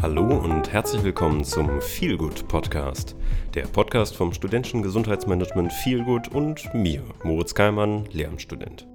[0.00, 3.16] Hallo und herzlich willkommen zum Feelgood Podcast,
[3.54, 8.86] der Podcast vom studentischen Gesundheitsmanagement Feelgood und mir, Moritz Keimann, Lehramtsstudent.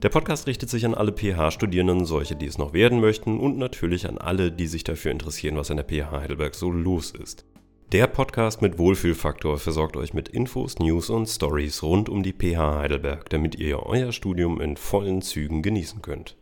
[0.00, 4.08] Der Podcast richtet sich an alle PH-Studierenden, solche, die es noch werden möchten und natürlich
[4.08, 7.44] an alle, die sich dafür interessieren, was an der PH Heidelberg so los ist.
[7.92, 12.78] Der Podcast mit Wohlfühlfaktor versorgt euch mit Infos, News und Stories rund um die PH
[12.78, 16.38] Heidelberg, damit ihr euer Studium in vollen Zügen genießen könnt.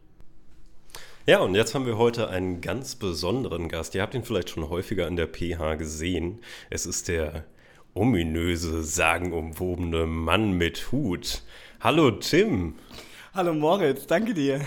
[1.26, 3.94] Ja, und jetzt haben wir heute einen ganz besonderen Gast.
[3.94, 6.38] Ihr habt ihn vielleicht schon häufiger an der PH gesehen.
[6.70, 7.44] Es ist der
[7.92, 11.42] ominöse, sagenumwobene Mann mit Hut.
[11.80, 12.76] Hallo Tim.
[13.34, 14.62] Hallo Moritz, danke dir.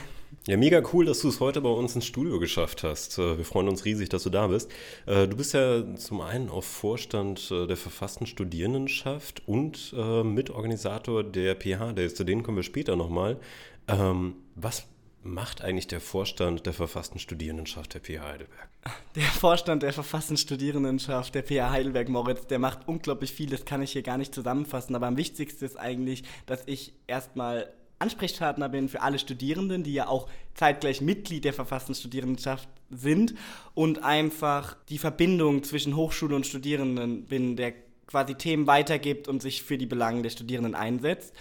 [0.45, 3.17] Ja, mega cool, dass du es heute bei uns ins Studio geschafft hast.
[3.17, 4.70] Äh, wir freuen uns riesig, dass du da bist.
[5.08, 11.55] Äh, du bist ja zum einen auf Vorstand äh, der verfassten Studierendenschaft und Mitorganisator der
[11.55, 12.13] PH Days.
[12.13, 13.39] Zu denen kommen wir später nochmal.
[13.88, 14.88] Ähm, was
[15.23, 18.70] macht eigentlich der Vorstand der verfassten Studierendenschaft der PH Heidelberg?
[19.16, 23.81] Der Vorstand der verfassten Studierendenschaft der PH Heidelberg, Moritz, der macht unglaublich viel, das kann
[23.81, 28.89] ich hier gar nicht zusammenfassen, aber am wichtigsten ist eigentlich, dass ich erstmal Ansprechpartner bin
[28.89, 33.34] für alle Studierenden, die ja auch zeitgleich Mitglied der verfassten Studierendenschaft sind
[33.73, 37.73] und einfach die Verbindung zwischen Hochschule und Studierenden bin, der
[38.08, 41.34] quasi Themen weitergibt und sich für die Belange der Studierenden einsetzt.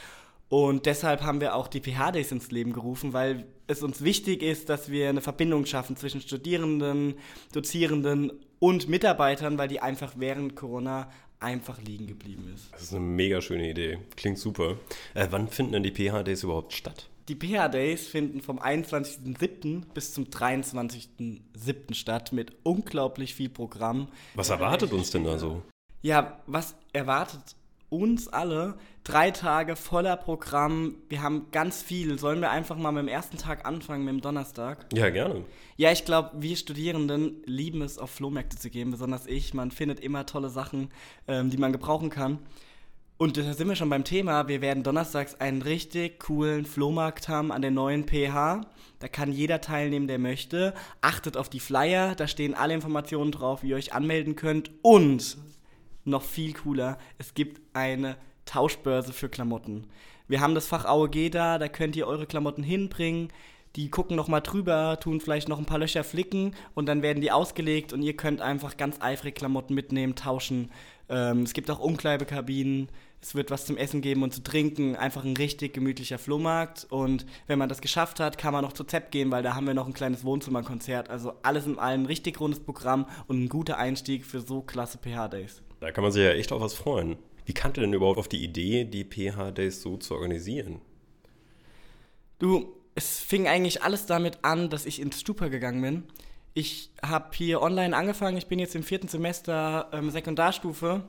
[0.52, 4.68] Und deshalb haben wir auch die PH-Days ins Leben gerufen, weil es uns wichtig ist,
[4.68, 7.14] dass wir eine Verbindung schaffen zwischen Studierenden,
[7.54, 11.08] Dozierenden und Mitarbeitern, weil die einfach während Corona
[11.40, 12.70] einfach liegen geblieben ist.
[12.70, 13.96] Das ist eine mega schöne Idee.
[14.14, 14.76] Klingt super.
[15.14, 17.08] Äh, wann finden denn die PH-Days überhaupt statt?
[17.28, 19.84] Die PH-Days finden vom 21.07.
[19.94, 21.94] bis zum 23.07.
[21.94, 24.08] statt mit unglaublich viel Programm.
[24.34, 25.62] Was erwartet uns denn da so?
[26.02, 27.56] Ja, was erwartet
[27.92, 30.96] uns alle drei Tage voller Programm.
[31.08, 32.18] Wir haben ganz viel.
[32.18, 34.86] Sollen wir einfach mal mit dem ersten Tag anfangen, mit dem Donnerstag?
[34.94, 35.44] Ja, gerne.
[35.76, 39.52] Ja, ich glaube, wir Studierenden lieben es, auf Flohmärkte zu gehen, besonders ich.
[39.52, 40.88] Man findet immer tolle Sachen,
[41.28, 42.38] ähm, die man gebrauchen kann.
[43.18, 44.48] Und da sind wir schon beim Thema.
[44.48, 48.62] Wir werden donnerstags einen richtig coolen Flohmarkt haben an der neuen PH.
[48.98, 50.74] Da kann jeder teilnehmen, der möchte.
[51.02, 54.72] Achtet auf die Flyer, da stehen alle Informationen drauf, wie ihr euch anmelden könnt.
[54.82, 55.36] Und
[56.04, 59.86] noch viel cooler, es gibt eine Tauschbörse für Klamotten.
[60.28, 63.28] Wir haben das Fach AOG da, da könnt ihr eure Klamotten hinbringen.
[63.76, 67.32] Die gucken nochmal drüber, tun vielleicht noch ein paar Löcher flicken und dann werden die
[67.32, 70.70] ausgelegt und ihr könnt einfach ganz eifrig Klamotten mitnehmen, tauschen.
[71.08, 72.88] Ähm, es gibt auch Umkleidekabinen,
[73.22, 74.96] es wird was zum Essen geben und zu trinken.
[74.96, 76.86] Einfach ein richtig gemütlicher Flohmarkt.
[76.90, 79.66] Und wenn man das geschafft hat, kann man noch zu ZEP gehen, weil da haben
[79.66, 81.08] wir noch ein kleines Wohnzimmerkonzert.
[81.08, 85.62] Also alles in allem richtig rundes Programm und ein guter Einstieg für so klasse PH-Days.
[85.82, 87.16] Da kann man sich ja echt auf was freuen.
[87.44, 90.80] Wie du denn überhaupt auf die Idee, die PH-Days so zu organisieren?
[92.38, 96.04] Du, es fing eigentlich alles damit an, dass ich ins Stupa gegangen bin.
[96.54, 101.02] Ich habe hier online angefangen, ich bin jetzt im vierten Semester ähm, Sekundarstufe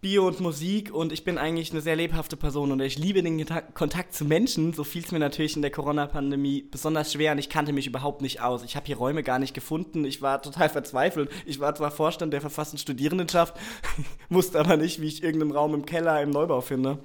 [0.00, 3.44] Bio und Musik und ich bin eigentlich eine sehr lebhafte Person und ich liebe den
[3.74, 4.72] Kontakt zu Menschen.
[4.72, 8.22] So fiel es mir natürlich in der Corona-Pandemie besonders schwer und ich kannte mich überhaupt
[8.22, 8.64] nicht aus.
[8.64, 10.06] Ich habe hier Räume gar nicht gefunden.
[10.06, 11.28] Ich war total verzweifelt.
[11.44, 13.54] Ich war zwar Vorstand der verfassten Studierendenschaft,
[14.30, 17.00] wusste aber nicht, wie ich irgendeinen Raum im Keller im Neubau finde.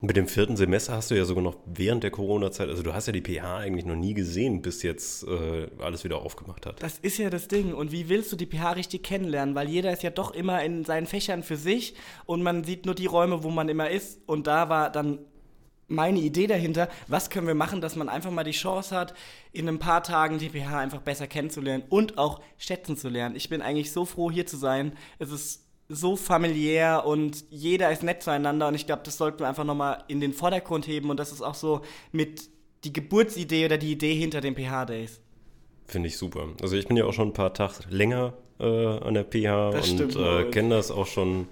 [0.00, 3.06] Mit dem vierten Semester hast du ja sogar noch während der Corona-Zeit, also du hast
[3.06, 6.82] ja die PH eigentlich noch nie gesehen, bis jetzt äh, alles wieder aufgemacht hat.
[6.82, 7.72] Das ist ja das Ding.
[7.72, 9.54] Und wie willst du die PH richtig kennenlernen?
[9.54, 11.94] Weil jeder ist ja doch immer in seinen Fächern für sich
[12.26, 14.20] und man sieht nur die Räume, wo man immer ist.
[14.26, 15.20] Und da war dann
[15.86, 19.14] meine Idee dahinter, was können wir machen, dass man einfach mal die Chance hat,
[19.52, 23.36] in ein paar Tagen die PH einfach besser kennenzulernen und auch schätzen zu lernen.
[23.36, 24.96] Ich bin eigentlich so froh, hier zu sein.
[25.18, 29.48] Es ist so familiär und jeder ist nett zueinander und ich glaube, das sollten wir
[29.48, 32.48] einfach nochmal in den Vordergrund heben und das ist auch so mit
[32.84, 35.20] die Geburtsidee oder die Idee hinter den PH-Days.
[35.86, 36.48] Finde ich super.
[36.62, 39.90] Also ich bin ja auch schon ein paar Tage länger äh, an der PH das
[39.90, 41.48] und äh, kenne das auch schon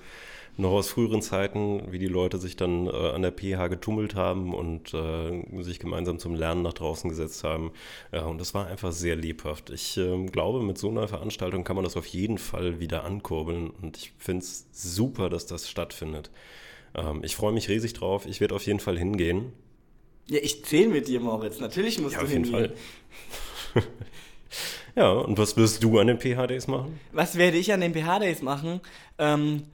[0.57, 4.55] noch aus früheren Zeiten, wie die Leute sich dann äh, an der PH getummelt haben
[4.55, 7.73] und äh, sich gemeinsam zum Lernen nach draußen gesetzt haben.
[8.13, 9.71] Ja, und das war einfach sehr lebhaft.
[9.71, 13.71] Ich äh, glaube, mit so einer Veranstaltung kann man das auf jeden Fall wieder ankurbeln
[13.71, 16.31] und ich finde es super, dass das stattfindet.
[16.95, 18.27] Ähm, ich freue mich riesig drauf.
[18.27, 19.53] Ich werde auf jeden Fall hingehen.
[20.29, 21.61] Ja, ich zähle mit dir, Moritz.
[21.61, 22.55] Natürlich musst ja, du auf hingehen.
[22.55, 22.75] Jeden
[23.73, 23.83] Fall.
[24.97, 27.01] ja, und was wirst du an den PH-Days machen?
[27.13, 28.81] Was werde ich an den PH-Days machen?
[29.19, 29.65] Ähm,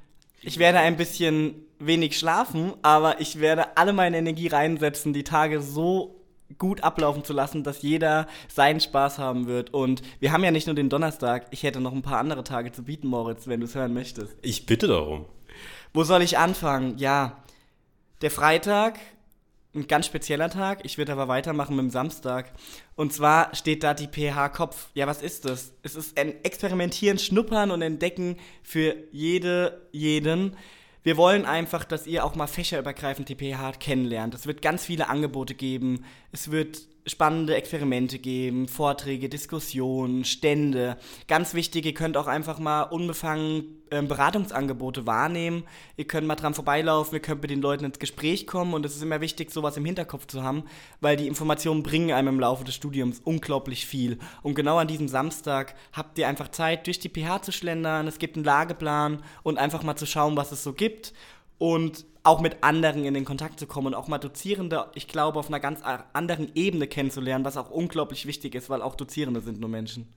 [0.43, 5.61] ich werde ein bisschen wenig schlafen, aber ich werde alle meine Energie reinsetzen, die Tage
[5.61, 6.15] so
[6.57, 9.75] gut ablaufen zu lassen, dass jeder seinen Spaß haben wird.
[9.75, 12.73] Und wir haben ja nicht nur den Donnerstag, ich hätte noch ein paar andere Tage
[12.73, 14.37] zu bieten, Moritz, wenn du es hören möchtest.
[14.43, 15.27] Ich bitte darum.
[15.93, 16.97] Wo soll ich anfangen?
[16.99, 17.43] Ja,
[18.23, 18.99] der Freitag
[19.79, 20.81] ein ganz spezieller Tag.
[20.85, 22.53] Ich werde aber weitermachen mit dem Samstag.
[22.97, 24.89] Und zwar steht da die PH-Kopf.
[24.95, 25.73] Ja, was ist das?
[25.83, 30.57] Es ist ein Experimentieren, Schnuppern und Entdecken für jede, jeden.
[31.03, 34.35] Wir wollen einfach, dass ihr auch mal fächerübergreifend die PH kennenlernt.
[34.35, 36.05] Es wird ganz viele Angebote geben.
[36.33, 40.97] Es wird spannende Experimente geben, Vorträge, Diskussionen, Stände.
[41.27, 45.65] Ganz wichtig, ihr könnt auch einfach mal unbefangen äh, Beratungsangebote wahrnehmen.
[45.97, 48.95] Ihr könnt mal dran vorbeilaufen, ihr könnt mit den Leuten ins Gespräch kommen und es
[48.95, 50.65] ist immer wichtig, sowas im Hinterkopf zu haben,
[51.01, 54.19] weil die Informationen bringen einem im Laufe des Studiums unglaublich viel.
[54.43, 58.19] Und genau an diesem Samstag habt ihr einfach Zeit, durch die PH zu schlendern, es
[58.19, 61.15] gibt einen Lageplan und einfach mal zu schauen, was es so gibt
[61.59, 65.39] und auch mit anderen in den Kontakt zu kommen und auch mal Dozierende, ich glaube,
[65.39, 65.81] auf einer ganz
[66.13, 70.09] anderen Ebene kennenzulernen, was auch unglaublich wichtig ist, weil auch Dozierende sind nur Menschen.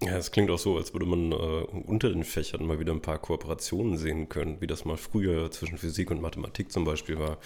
[0.00, 3.02] Ja, es klingt auch so, als würde man äh, unter den Fächern mal wieder ein
[3.02, 7.38] paar Kooperationen sehen können, wie das mal früher zwischen Physik und Mathematik zum Beispiel war.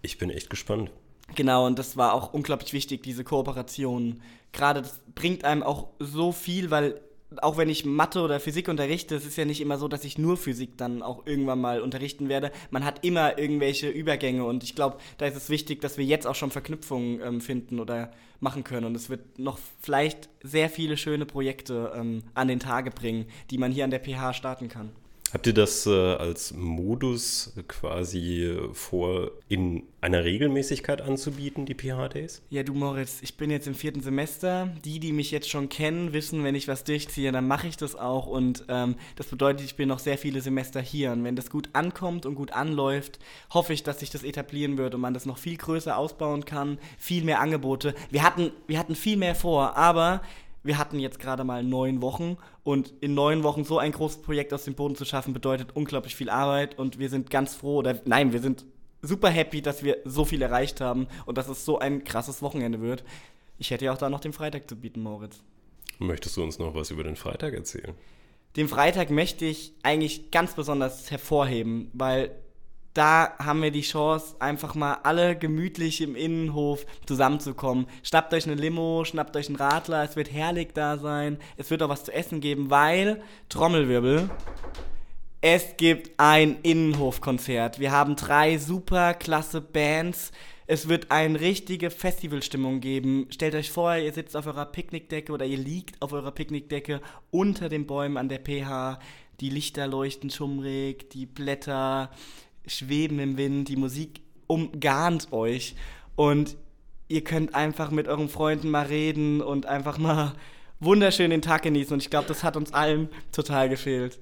[0.00, 0.90] Ich bin echt gespannt.
[1.34, 4.22] Genau, und das war auch unglaublich wichtig, diese Kooperation.
[4.52, 7.00] Gerade das bringt einem auch so viel, weil
[7.40, 10.18] auch wenn ich Mathe oder Physik unterrichte, es ist ja nicht immer so, dass ich
[10.18, 12.52] nur Physik dann auch irgendwann mal unterrichten werde.
[12.70, 16.26] Man hat immer irgendwelche Übergänge und ich glaube, da ist es wichtig, dass wir jetzt
[16.26, 18.86] auch schon Verknüpfungen ähm, finden oder machen können.
[18.86, 23.58] Und es wird noch vielleicht sehr viele schöne Projekte ähm, an den Tage bringen, die
[23.58, 24.90] man hier an der PH starten kann.
[25.32, 32.42] Habt ihr das äh, als Modus quasi vor, in einer Regelmäßigkeit anzubieten, die PH-Days?
[32.50, 34.68] Ja, du Moritz, ich bin jetzt im vierten Semester.
[34.84, 37.96] Die, die mich jetzt schon kennen, wissen, wenn ich was durchziehe, dann mache ich das
[37.96, 38.26] auch.
[38.26, 41.12] Und ähm, das bedeutet, ich bin noch sehr viele Semester hier.
[41.12, 43.18] Und wenn das gut ankommt und gut anläuft,
[43.54, 46.76] hoffe ich, dass sich das etablieren wird und man das noch viel größer ausbauen kann,
[46.98, 47.94] viel mehr Angebote.
[48.10, 50.20] Wir hatten, wir hatten viel mehr vor, aber
[50.62, 54.52] wir hatten jetzt gerade mal neun Wochen und in neun Wochen so ein großes Projekt
[54.52, 58.00] aus dem Boden zu schaffen, bedeutet unglaublich viel Arbeit und wir sind ganz froh, oder
[58.04, 58.64] nein, wir sind
[59.02, 62.80] super happy, dass wir so viel erreicht haben und dass es so ein krasses Wochenende
[62.80, 63.04] wird.
[63.58, 65.42] Ich hätte ja auch da noch den Freitag zu bieten, Moritz.
[65.98, 67.94] Möchtest du uns noch was über den Freitag erzählen?
[68.56, 72.32] Den Freitag möchte ich eigentlich ganz besonders hervorheben, weil
[72.94, 77.86] da haben wir die Chance, einfach mal alle gemütlich im Innenhof zusammenzukommen.
[78.02, 81.38] Schnappt euch eine Limo, schnappt euch einen Radler, es wird herrlich da sein.
[81.56, 84.28] Es wird auch was zu essen geben, weil, Trommelwirbel,
[85.40, 87.80] es gibt ein Innenhofkonzert.
[87.80, 90.30] Wir haben drei super klasse Bands.
[90.66, 93.26] Es wird eine richtige Festivalstimmung geben.
[93.30, 97.00] Stellt euch vor, ihr sitzt auf eurer Picknickdecke oder ihr liegt auf eurer Picknickdecke
[97.30, 99.00] unter den Bäumen an der PH.
[99.40, 102.10] Die Lichter leuchten schummrig, die Blätter
[102.66, 105.74] schweben im Wind, die Musik umgarnt euch
[106.16, 106.56] und
[107.08, 110.34] ihr könnt einfach mit euren Freunden mal reden und einfach mal
[110.80, 111.92] wunderschön den Tag genießen.
[111.92, 114.18] Und ich glaube, das hat uns allen total gefehlt.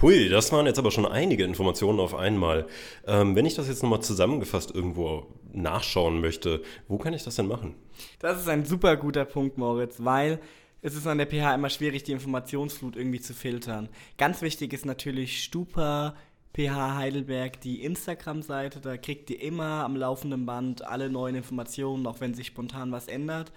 [0.00, 2.66] Hui, das waren jetzt aber schon einige Informationen auf einmal.
[3.06, 7.48] Ähm, wenn ich das jetzt nochmal zusammengefasst irgendwo nachschauen möchte, wo kann ich das denn
[7.48, 7.74] machen?
[8.20, 10.38] Das ist ein super guter Punkt, Moritz, weil
[10.80, 13.88] es ist an der PH immer schwierig, die Informationsflut irgendwie zu filtern.
[14.16, 16.14] Ganz wichtig ist natürlich Stupa
[16.52, 18.80] PH Heidelberg, die Instagram-Seite.
[18.80, 23.08] Da kriegt ihr immer am laufenden Band alle neuen Informationen, auch wenn sich spontan was
[23.08, 23.52] ändert.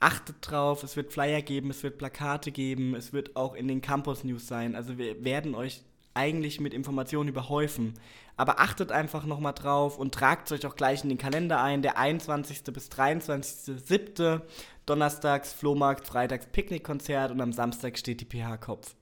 [0.00, 3.80] Achtet drauf, es wird Flyer geben, es wird Plakate geben, es wird auch in den
[3.80, 4.74] Campus News sein.
[4.74, 5.82] Also wir werden euch
[6.14, 7.94] eigentlich mit Informationen überhäufen.
[8.36, 11.82] Aber achtet einfach nochmal drauf und tragt euch auch gleich in den Kalender ein.
[11.82, 12.62] Der 21.
[12.72, 14.40] bis 23.07.
[14.86, 18.94] Donnerstags Flohmarkt, freitags Picknickkonzert und am Samstag steht die PH Kopf.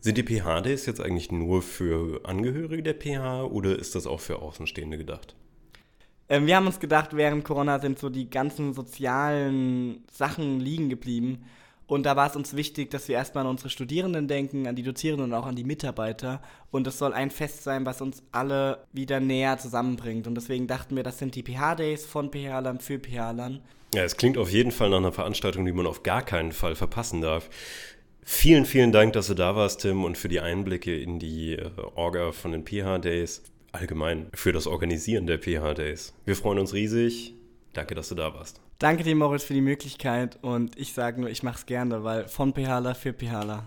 [0.00, 4.40] Sind die PH-Days jetzt eigentlich nur für Angehörige der PH oder ist das auch für
[4.40, 5.34] Außenstehende gedacht?
[6.28, 11.44] Ähm, wir haben uns gedacht, während Corona sind so die ganzen sozialen Sachen liegen geblieben.
[11.86, 14.82] Und da war es uns wichtig, dass wir erstmal an unsere Studierenden denken, an die
[14.82, 16.42] Dozierenden und auch an die Mitarbeiter.
[16.72, 20.26] Und es soll ein Fest sein, was uns alle wieder näher zusammenbringt.
[20.26, 23.60] Und deswegen dachten wir, das sind die PH-Days von PH-Lern für PH-Lern.
[23.94, 26.74] Ja, es klingt auf jeden Fall nach einer Veranstaltung, die man auf gar keinen Fall
[26.74, 27.48] verpassen darf.
[28.24, 31.70] Vielen, vielen Dank, dass du da warst, Tim, und für die Einblicke in die äh,
[31.94, 33.44] Orga von den PH-Days.
[33.70, 36.14] Allgemein für das Organisieren der PH-Days.
[36.24, 37.34] Wir freuen uns riesig.
[37.76, 38.58] Danke, dass du da warst.
[38.78, 42.26] Danke dir, Moritz, für die Möglichkeit und ich sage nur, ich mache es gerne, weil
[42.26, 43.64] von PHler für PHler.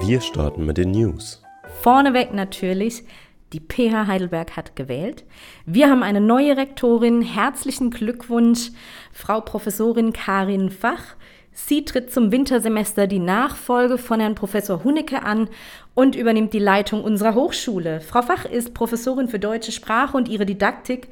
[0.00, 1.42] Wir starten mit den News.
[1.82, 3.04] Vorneweg natürlich,
[3.52, 5.24] die PH Heidelberg hat gewählt.
[5.66, 7.20] Wir haben eine neue Rektorin.
[7.20, 8.70] Herzlichen Glückwunsch,
[9.12, 11.16] Frau Professorin Karin Fach.
[11.52, 15.48] Sie tritt zum Wintersemester die Nachfolge von Herrn Professor Hunnecke an
[15.94, 18.00] und übernimmt die Leitung unserer Hochschule.
[18.00, 21.08] Frau Fach ist Professorin für deutsche Sprache und ihre Didaktik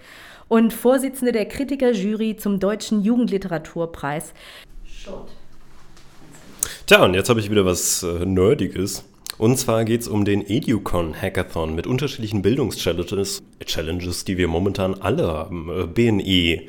[0.49, 4.33] und Vorsitzende der Kritikerjury zum Deutschen Jugendliteraturpreis.
[6.87, 9.05] Tja, und jetzt habe ich wieder was äh, Nerdiges.
[9.39, 14.95] Und zwar geht es um den EduCon Hackathon mit unterschiedlichen Bildungschallenges, Challenges, die wir momentan
[14.95, 15.71] alle haben.
[15.71, 16.63] Äh, BNE,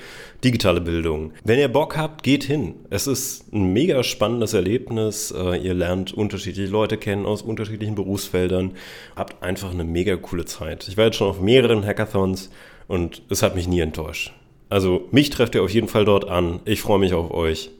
[0.44, 1.34] digitale Bildung.
[1.44, 2.76] Wenn ihr Bock habt, geht hin.
[2.92, 5.34] Es ist ein mega spannendes Erlebnis.
[5.36, 8.72] Äh, ihr lernt unterschiedliche Leute kennen aus unterschiedlichen Berufsfeldern.
[9.16, 10.88] Habt einfach eine mega coole Zeit.
[10.88, 12.52] Ich war jetzt schon auf mehreren Hackathons
[12.88, 14.32] und es hat mich nie enttäuscht.
[14.70, 16.60] Also mich trefft ihr auf jeden Fall dort an.
[16.66, 17.72] Ich freue mich auf euch.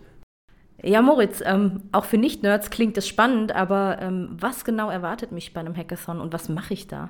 [0.84, 5.54] Ja, Moritz, ähm, auch für Nicht-Nerds klingt es spannend, aber ähm, was genau erwartet mich
[5.54, 7.10] bei einem Hackathon und was mache ich da?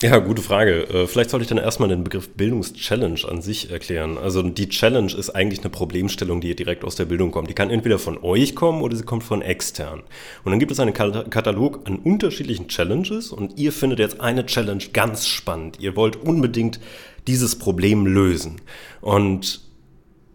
[0.00, 0.84] Ja, gute Frage.
[0.84, 4.16] Äh, vielleicht sollte ich dann erstmal den Begriff Bildungschallenge an sich erklären.
[4.16, 7.50] Also die Challenge ist eigentlich eine Problemstellung, die direkt aus der Bildung kommt.
[7.50, 10.04] Die kann entweder von euch kommen oder sie kommt von extern.
[10.44, 14.84] Und dann gibt es einen Katalog an unterschiedlichen Challenges und ihr findet jetzt eine Challenge
[14.92, 15.80] ganz spannend.
[15.80, 16.78] Ihr wollt unbedingt
[17.26, 18.60] dieses Problem lösen.
[19.00, 19.62] Und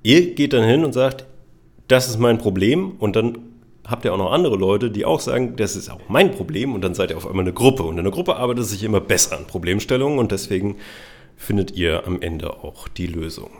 [0.04, 1.26] ihr geht dann hin und sagt,
[1.88, 3.38] das ist mein Problem und dann
[3.86, 6.82] habt ihr auch noch andere Leute, die auch sagen, das ist auch mein Problem und
[6.82, 9.02] dann seid ihr auf einmal eine Gruppe und in der Gruppe arbeitet es sich immer
[9.02, 10.78] besser an Problemstellungen und deswegen
[11.36, 13.52] findet ihr am Ende auch die Lösung.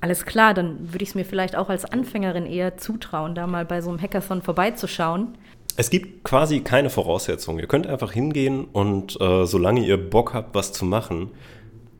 [0.00, 3.64] Alles klar, dann würde ich es mir vielleicht auch als Anfängerin eher zutrauen, da mal
[3.64, 5.38] bei so einem Hackathon vorbeizuschauen.
[5.76, 7.60] Es gibt quasi keine Voraussetzungen.
[7.60, 11.30] Ihr könnt einfach hingehen und äh, solange ihr Bock habt, was zu machen,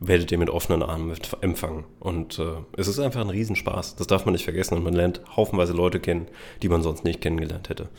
[0.07, 1.85] werdet ihr mit offenen Armen empfangen.
[1.99, 2.43] Und äh,
[2.77, 3.95] es ist einfach ein Riesenspaß.
[3.95, 4.75] Das darf man nicht vergessen.
[4.75, 6.27] Und man lernt haufenweise Leute kennen,
[6.61, 7.89] die man sonst nicht kennengelernt hätte.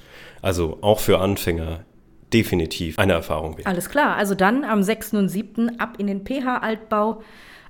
[0.42, 1.84] Also auch für Anfänger
[2.32, 3.66] definitiv eine Erfahrung wert.
[3.66, 4.16] Alles klar.
[4.16, 5.14] Also dann am 6.
[5.14, 5.80] und 7.
[5.80, 7.22] ab in den PH-Altbau.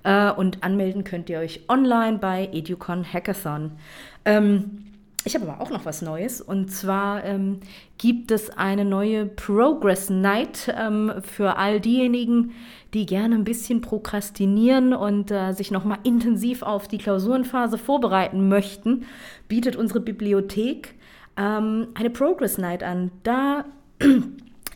[0.04, 3.72] Äh, und anmelden könnt ihr euch online bei Educon Hackathon.
[4.24, 4.93] Ähm,
[5.24, 7.60] ich habe aber auch noch was Neues und zwar ähm,
[7.98, 12.52] gibt es eine neue Progress Night ähm, für all diejenigen,
[12.92, 19.06] die gerne ein bisschen prokrastinieren und äh, sich nochmal intensiv auf die Klausurenphase vorbereiten möchten.
[19.48, 20.94] Bietet unsere Bibliothek
[21.36, 23.10] ähm, eine Progress Night an.
[23.22, 23.64] Da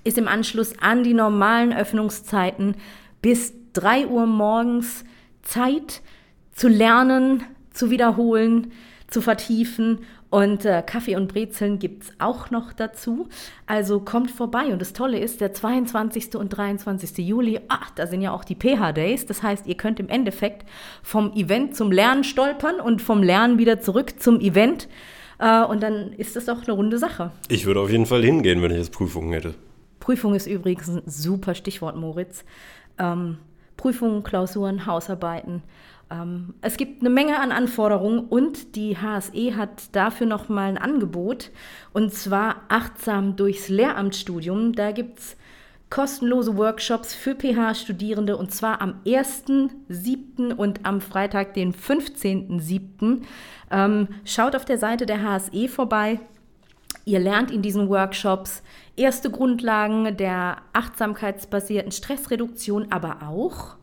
[0.04, 2.74] ist im Anschluss an die normalen Öffnungszeiten
[3.20, 5.04] bis 3 Uhr morgens
[5.42, 6.02] Zeit
[6.52, 8.72] zu lernen, zu wiederholen,
[9.06, 13.28] zu vertiefen und äh, Kaffee und Brezeln gibt es auch noch dazu.
[13.66, 14.66] Also kommt vorbei.
[14.72, 16.36] Und das Tolle ist, der 22.
[16.36, 17.26] und 23.
[17.26, 19.24] Juli, ach, da sind ja auch die PH-Days.
[19.24, 20.68] Das heißt, ihr könnt im Endeffekt
[21.02, 24.88] vom Event zum Lernen stolpern und vom Lernen wieder zurück zum Event.
[25.38, 27.32] Äh, und dann ist das doch eine runde Sache.
[27.48, 29.54] Ich würde auf jeden Fall hingehen, wenn ich jetzt Prüfungen hätte.
[29.98, 32.44] Prüfung ist übrigens ein super Stichwort, Moritz.
[32.98, 33.38] Ähm,
[33.78, 35.62] Prüfungen, Klausuren, Hausarbeiten.
[36.10, 41.50] Ähm, es gibt eine Menge an Anforderungen und die HSE hat dafür nochmal ein Angebot
[41.92, 44.72] und zwar achtsam durchs Lehramtsstudium.
[44.72, 45.36] Da gibt es
[45.90, 50.52] kostenlose Workshops für PH-Studierende und zwar am 1.7.
[50.52, 53.22] und am Freitag, den 15.7.
[53.70, 56.20] Ähm, schaut auf der Seite der HSE vorbei.
[57.04, 58.62] Ihr lernt in diesen Workshops
[58.96, 63.77] erste Grundlagen der achtsamkeitsbasierten Stressreduktion, aber auch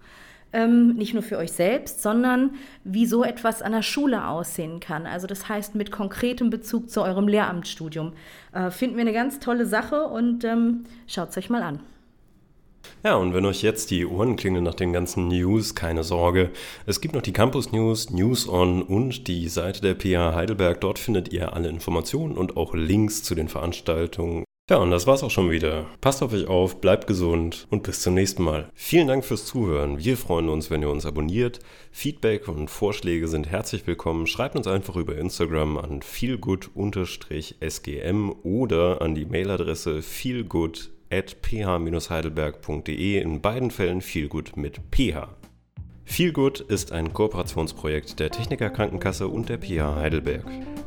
[0.55, 2.51] ähm, nicht nur für euch selbst, sondern
[2.85, 5.05] wie so etwas an der Schule aussehen kann.
[5.05, 8.13] Also das heißt mit konkretem Bezug zu eurem Lehramtsstudium.
[8.53, 11.79] Äh, finden wir eine ganz tolle Sache und ähm, schaut es euch mal an.
[13.03, 16.51] Ja, und wenn euch jetzt die Ohren klingeln nach den ganzen News, keine Sorge.
[16.85, 20.81] Es gibt noch die Campus News, News On und die Seite der PH Heidelberg.
[20.81, 25.21] Dort findet ihr alle Informationen und auch Links zu den Veranstaltungen ja, und das war's
[25.21, 25.85] auch schon wieder.
[26.01, 28.67] Passt auf euch auf, bleibt gesund und bis zum nächsten Mal.
[28.73, 29.99] Vielen Dank fürs Zuhören.
[29.99, 31.59] Wir freuen uns, wenn ihr uns abonniert.
[31.91, 34.25] Feedback und Vorschläge sind herzlich willkommen.
[34.25, 43.21] Schreibt uns einfach über Instagram an feelgood-sgm oder an die Mailadresse feelgood at ph-heidelberg.de.
[43.21, 45.27] In beiden Fällen feelgood mit ph.
[46.05, 50.45] Feelgood ist ein Kooperationsprojekt der Techniker Krankenkasse und der PH Heidelberg.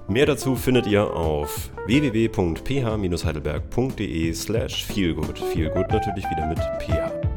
[0.09, 5.39] Mehr dazu findet ihr auf www.ph-heidelberg.de slash feelgood.
[5.39, 7.28] Feelgood natürlich wieder mit ph.